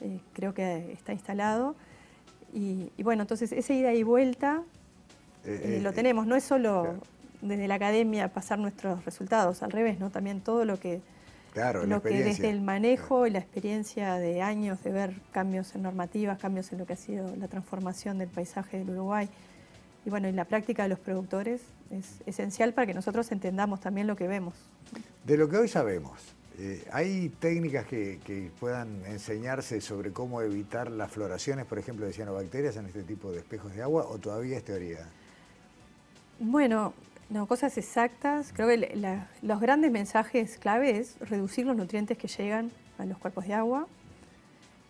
eh, 0.00 0.20
creo 0.32 0.54
que 0.54 0.92
está 0.92 1.12
instalado. 1.12 1.74
Y, 2.52 2.90
bueno, 3.02 3.22
entonces 3.22 3.52
esa 3.52 3.74
ida 3.74 3.92
y 3.92 4.02
vuelta 4.02 4.62
eh, 5.44 5.80
lo 5.82 5.92
tenemos, 5.92 6.26
no 6.26 6.36
es 6.36 6.44
solo 6.44 6.96
desde 7.42 7.68
la 7.68 7.74
academia 7.74 8.28
pasar 8.28 8.58
nuestros 8.58 9.04
resultados, 9.04 9.62
al 9.62 9.72
revés, 9.72 9.98
¿no? 9.98 10.10
También 10.10 10.40
todo 10.40 10.64
lo 10.64 10.78
que, 10.78 11.00
lo 11.84 12.02
que 12.02 12.24
desde 12.24 12.50
el 12.50 12.62
manejo 12.62 13.26
y 13.26 13.30
la 13.30 13.40
experiencia 13.40 14.14
de 14.14 14.42
años 14.42 14.82
de 14.82 14.90
ver 14.90 15.14
cambios 15.32 15.74
en 15.74 15.82
normativas, 15.82 16.38
cambios 16.38 16.72
en 16.72 16.78
lo 16.78 16.86
que 16.86 16.94
ha 16.94 16.96
sido 16.96 17.34
la 17.36 17.48
transformación 17.48 18.18
del 18.18 18.28
paisaje 18.28 18.78
del 18.78 18.90
Uruguay, 18.90 19.28
y 20.06 20.10
bueno, 20.10 20.28
y 20.28 20.32
la 20.32 20.44
práctica 20.44 20.84
de 20.84 20.88
los 20.88 21.00
productores 21.00 21.62
es 21.90 22.22
esencial 22.26 22.72
para 22.72 22.86
que 22.86 22.94
nosotros 22.94 23.30
entendamos 23.32 23.80
también 23.80 24.06
lo 24.06 24.14
que 24.14 24.28
vemos. 24.28 24.54
De 25.24 25.36
lo 25.36 25.48
que 25.48 25.56
hoy 25.56 25.68
sabemos, 25.68 26.36
eh, 26.60 26.86
¿hay 26.92 27.28
técnicas 27.40 27.86
que, 27.86 28.50
puedan 28.60 29.04
enseñarse 29.06 29.80
sobre 29.80 30.12
cómo 30.12 30.40
evitar 30.42 30.92
las 30.92 31.10
floraciones, 31.10 31.66
por 31.66 31.80
ejemplo, 31.80 32.06
de 32.06 32.12
cianobacterias 32.12 32.76
en 32.76 32.86
este 32.86 33.02
tipo 33.02 33.32
de 33.32 33.38
espejos 33.38 33.74
de 33.74 33.82
agua 33.82 34.06
o 34.08 34.18
todavía 34.18 34.56
es 34.56 34.64
teoría? 34.64 35.08
Bueno, 36.38 36.94
no, 37.28 37.48
cosas 37.48 37.76
exactas. 37.76 38.52
Creo 38.54 38.68
que 38.68 39.18
los 39.42 39.60
grandes 39.60 39.90
mensajes 39.90 40.56
clave 40.56 40.98
es 40.98 41.18
reducir 41.18 41.66
los 41.66 41.76
nutrientes 41.76 42.16
que 42.16 42.28
llegan 42.28 42.70
a 42.98 43.06
los 43.06 43.18
cuerpos 43.18 43.44
de 43.48 43.54
agua 43.54 43.88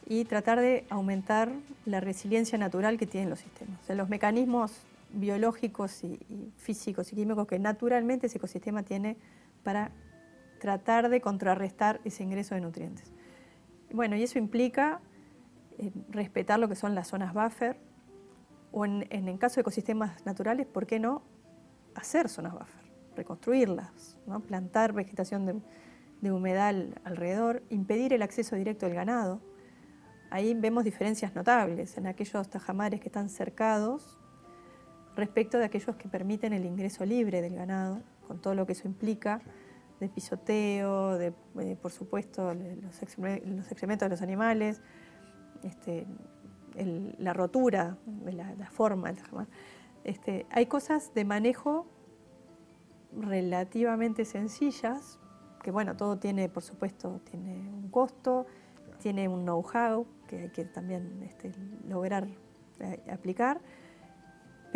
y 0.07 0.27
tratar 0.27 0.61
de 0.61 0.85
aumentar 0.91 1.51
la 1.87 2.01
resiliencia 2.01 2.59
natural 2.59 2.99
que 2.99 3.07
tienen 3.07 3.31
los 3.31 3.41
sistemas. 3.41 3.81
O 3.83 3.87
sea, 3.87 3.97
los 3.97 4.11
mecanismos 4.11 4.73
biológicos 5.17 6.05
y, 6.05 6.53
físicos 6.57 7.13
y 7.13 7.17
químicos 7.17 7.47
que 7.47 7.59
naturalmente 7.59 8.27
ese 8.27 8.39
ecosistema 8.39 8.83
tiene 8.83 9.17
para 9.63 9.91
tratar 10.61 11.09
de 11.09 11.21
contrarrestar 11.21 12.01
ese 12.05 12.23
ingreso 12.23 12.55
de 12.55 12.61
nutrientes. 12.61 13.13
Bueno, 13.93 14.17
y 14.17 14.23
eso 14.23 14.39
implica 14.39 15.01
eh, 15.79 15.91
respetar 16.11 16.59
lo 16.59 16.69
que 16.69 16.77
son 16.77 16.95
las 16.95 17.09
zonas 17.09 17.33
buffer, 17.35 17.79
o 18.73 18.85
en, 18.85 19.07
el 19.11 19.39
caso 19.39 19.57
de 19.57 19.63
ecosistemas 19.63 20.25
naturales, 20.27 20.67
¿por 20.67 20.87
qué 20.87 20.99
no 21.01 21.23
hacer 21.95 22.29
zonas 22.29 22.53
buffer? 22.53 22.85
Reconstruirlas, 23.17 24.19
¿no? 24.27 24.41
plantar 24.41 24.93
vegetación 24.93 25.47
de, 25.47 25.61
de 26.21 26.33
humedal 26.33 27.01
alrededor, 27.05 27.63
impedir 27.71 28.13
el 28.13 28.23
acceso 28.23 28.57
directo 28.57 28.85
del 28.87 28.95
ganado. 28.95 29.41
Ahí 30.31 30.53
vemos 30.55 30.85
diferencias 30.85 31.35
notables. 31.35 31.97
En 31.97 32.07
aquellos 32.07 32.51
tajamares 32.51 33.01
que 33.01 33.09
están 33.09 33.31
cercados, 33.31 34.19
respecto 35.17 35.59
de 35.59 35.65
aquellos 35.65 35.97
que 35.97 36.09
permiten 36.09 36.53
el 36.53 36.65
ingreso 36.65 37.05
libre 37.05 37.43
del 37.43 37.55
ganado, 37.55 38.03
con 38.27 38.41
todo 38.41 38.55
lo 38.55 38.67
que 38.67 38.73
eso 38.73 38.87
implica, 38.87 39.41
de 40.01 40.09
pisoteo, 40.09 41.17
de, 41.17 41.33
eh, 41.61 41.77
por 41.81 41.91
supuesto, 41.91 42.55
los, 42.55 43.03
excrementos 43.03 44.07
de 44.07 44.09
los 44.11 44.23
animales, 44.23 44.83
este, 45.63 46.07
la 47.19 47.33
rotura 47.33 47.97
de 48.05 48.33
la, 48.33 48.71
forma. 48.71 49.15
Este, 50.05 50.47
hay 50.51 50.67
cosas 50.67 51.15
de 51.15 51.25
manejo 51.25 51.87
relativamente 53.13 54.27
sencillas, 54.27 55.19
que 55.63 55.71
bueno, 55.71 55.97
todo 55.97 56.19
tiene, 56.19 56.51
por 56.51 56.63
supuesto, 56.63 57.21
tiene 57.31 57.71
un 57.71 57.89
costo, 57.89 58.47
tiene 59.01 59.29
un 59.29 59.45
know-how 59.45 60.07
que 60.29 60.43
hay 60.43 60.49
que 60.51 60.65
también 60.67 61.23
este, 61.23 61.53
lograr 61.89 62.29
eh, 62.81 63.03
aplicar 63.11 63.61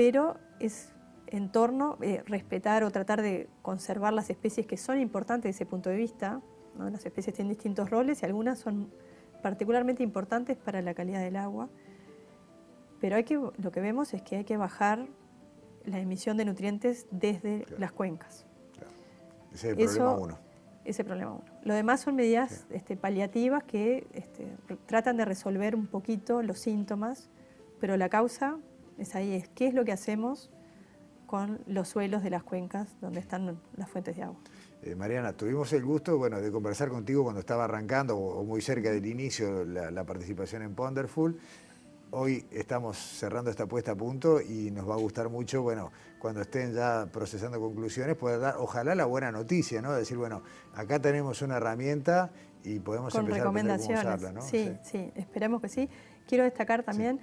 pero 0.01 0.39
es 0.61 0.95
en 1.27 1.53
torno 1.53 1.99
eh, 2.01 2.23
respetar 2.25 2.85
o 2.85 2.91
tratar 2.91 3.21
de 3.21 3.51
conservar 3.61 4.15
las 4.15 4.31
especies 4.31 4.67
que 4.67 4.79
son 4.79 4.99
importantes 4.99 5.51
desde 5.51 5.65
ese 5.65 5.67
punto 5.67 5.91
de 5.91 5.97
vista. 5.97 6.41
Las 6.79 7.05
especies 7.05 7.37
tienen 7.37 7.53
distintos 7.53 7.91
roles 7.91 8.23
y 8.23 8.25
algunas 8.25 8.59
son 8.59 8.91
particularmente 9.43 10.03
importantes 10.03 10.57
para 10.57 10.81
la 10.81 10.95
calidad 10.95 11.21
del 11.21 11.37
agua. 11.37 11.69
Pero 12.99 13.17
hay 13.17 13.25
que, 13.25 13.35
lo 13.35 13.71
que 13.71 13.81
vemos 13.83 14.15
es 14.15 14.23
que 14.23 14.37
hay 14.37 14.45
que 14.45 14.57
bajar 14.57 15.07
la 15.85 15.99
emisión 15.99 16.39
de 16.39 16.47
nutrientes 16.47 17.07
desde 17.11 17.67
las 17.77 17.93
cuencas. 17.93 18.47
Ese 19.53 19.73
es 19.73 19.79
el 19.79 19.97
problema 19.99 20.15
uno. 20.15 20.39
Ese 20.81 20.91
es 20.91 21.01
el 21.01 21.07
problema 21.09 21.33
uno. 21.33 21.45
Lo 21.63 21.75
demás 21.75 22.01
son 22.01 22.17
medidas 22.17 22.67
este, 22.71 22.97
paliativas 22.97 23.65
que 23.65 24.07
este, 24.15 24.47
tratan 24.87 25.19
de 25.19 25.27
resolver 25.27 25.77
un 25.77 25.89
poquito 25.89 26.43
los 26.43 26.59
síntomas, 26.59 27.29
pero 27.81 27.99
la 27.99 28.09
causa 28.09 28.57
es 29.01 29.15
ahí, 29.15 29.35
es 29.35 29.49
qué 29.49 29.67
es 29.67 29.75
lo 29.75 29.85
que 29.85 29.93
hacemos 29.93 30.51
con 31.27 31.61
los 31.67 31.89
suelos 31.89 32.23
de 32.23 32.31
las 32.31 32.43
cuencas 32.43 32.89
donde 33.01 33.21
están 33.21 33.61
las 33.77 33.89
fuentes 33.89 34.17
de 34.17 34.25
agua. 34.25 34.41
Eh, 34.83 34.95
Mariana, 34.95 35.33
tuvimos 35.33 35.73
el 35.73 35.85
gusto 35.85 36.19
bueno, 36.19 36.41
de 36.41 36.51
conversar 36.51 36.89
contigo 36.89 37.23
cuando 37.23 37.41
estaba 37.41 37.65
arrancando 37.65 38.17
o, 38.17 38.45
muy 38.45 38.61
cerca 38.61 38.91
del 38.91 39.07
inicio 39.07 39.65
la, 39.65 39.91
la, 39.91 40.05
participación 40.05 40.63
en 40.63 40.75
Ponderful. 40.75 41.39
Hoy 42.13 42.45
estamos 42.51 42.97
cerrando 42.97 43.51
esta 43.51 43.67
puesta 43.67 43.93
a 43.93 43.95
punto 43.95 44.41
y 44.41 44.73
nos 44.73 44.89
va 44.89 44.95
a 44.95 44.99
gustar 44.99 45.29
mucho, 45.29 45.63
bueno, 45.63 45.93
cuando 46.19 46.41
estén 46.41 46.75
ya 46.75 47.07
procesando 47.13 47.61
conclusiones, 47.61 48.17
poder 48.17 48.41
dar, 48.41 48.57
ojalá 48.59 48.97
la 48.97 49.05
buena 49.05 49.31
noticia, 49.31 49.81
¿no? 49.81 49.93
Decir, 49.93 50.17
bueno, 50.17 50.43
acá 50.75 51.01
tenemos 51.01 51.41
una 51.43 51.59
herramienta 51.59 52.33
y 52.65 52.81
podemos 52.81 53.13
Con 53.13 53.23
empezar 53.23 53.43
recomendaciones. 53.43 54.05
a 54.05 54.09
usarla, 54.09 54.33
¿no? 54.33 54.43
Sí, 54.43 54.73
sí, 54.83 55.13
esperemos 55.15 55.61
que 55.61 55.69
sí. 55.69 55.89
Quiero 56.27 56.43
destacar 56.43 56.83
también 56.83 57.21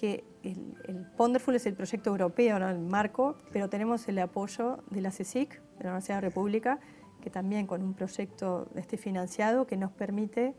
que 0.00 0.24
el, 0.42 0.78
el, 0.88 1.04
Ponderful 1.14 1.54
es 1.54 1.66
el 1.66 1.74
proyecto 1.74 2.08
europeo, 2.08 2.58
¿no? 2.58 2.70
el 2.70 2.78
marco, 2.78 3.36
pero 3.52 3.68
tenemos 3.68 4.08
el 4.08 4.18
apoyo 4.18 4.82
de 4.88 5.02
la 5.02 5.10
CSIC, 5.10 5.60
de 5.60 5.84
la 5.84 5.90
Universidad 5.90 6.16
de 6.16 6.22
la 6.22 6.28
República, 6.28 6.80
que 7.20 7.28
también 7.28 7.66
con 7.66 7.82
un 7.82 7.92
proyecto 7.92 8.70
este 8.76 8.96
financiado 8.96 9.66
que 9.66 9.76
nos 9.76 9.92
permite 9.92 10.54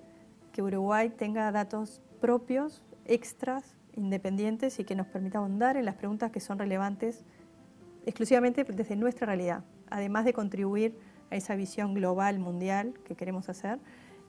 que 0.51 0.62
Uruguay 0.62 1.10
tenga 1.10 1.51
datos 1.51 2.04
propios, 2.19 2.84
extras, 3.06 3.75
independientes 3.95 4.80
y 4.80 4.84
que 4.84 4.93
nos 4.93 5.08
permita 5.08 5.39
ahondar 5.39 5.75
en 5.75 5.86
las 5.86 5.95
preguntas 5.95 6.30
que 6.30 6.39
son 6.39 6.60
relevantes 6.60 7.25
exclusivamente 8.06 8.63
desde 8.63 8.95
nuestra 8.95 9.25
realidad, 9.25 9.63
además 9.89 10.23
de 10.23 10.34
contribuir 10.34 10.99
a 11.32 11.36
esa 11.36 11.56
visión 11.56 11.95
global, 11.95 12.38
mundial 12.38 12.93
que 13.06 13.15
queremos 13.15 13.49
hacer. 13.49 13.80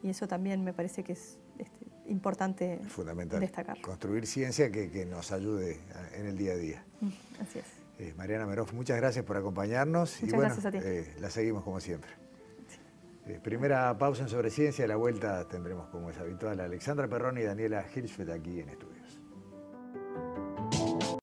Y 0.03 0.09
eso 0.09 0.27
también 0.27 0.65
me 0.65 0.73
parece 0.73 1.05
que 1.05 1.13
es 1.13 1.39
este, 1.59 1.82
importante 2.07 2.81
Fundamental. 2.89 3.41
destacar. 3.41 3.81
Construir 3.81 4.27
ciencia 4.27 4.71
que, 4.71 5.07
nos 5.07 5.33
ayude 5.33 5.81
en 6.15 6.27
el 6.27 6.37
día 6.37 6.53
a 6.53 6.57
día. 6.57 6.85
Mm, 7.01 7.09
así 7.41 7.59
es. 7.59 7.65
Eh, 7.99 8.15
Mariana 8.17 8.47
Meroff, 8.47 8.73
muchas 8.73 8.97
gracias 8.97 9.25
por 9.25 9.37
acompañarnos. 9.37 10.15
Muchas 10.15 10.29
y 10.29 10.37
bueno, 10.37 10.55
gracias 10.55 10.67
a 10.67 10.71
ti. 10.71 10.79
Eh, 10.83 11.15
la 11.21 11.31
seguimos 11.31 11.63
como 11.63 11.81
siempre. 11.81 12.11
Eh, 13.27 13.39
primera 13.41 13.97
pausa 13.97 14.23
en 14.23 14.29
Sobre 14.29 14.51
Ciencia, 14.51 14.85
a 14.85 14.89
la 14.89 14.97
vuelta 14.97 15.47
tendremos 15.47 15.89
como 15.89 16.11
es 16.11 16.19
habitual 16.19 16.59
a 16.59 16.65
Alexandra 16.65 17.07
Perroni 17.07 17.43
y 17.43 17.45
Daniela 17.45 17.85
Hirschfeld 17.95 18.31
aquí 18.31 18.61
en 18.61 18.71
estudios. 18.71 19.02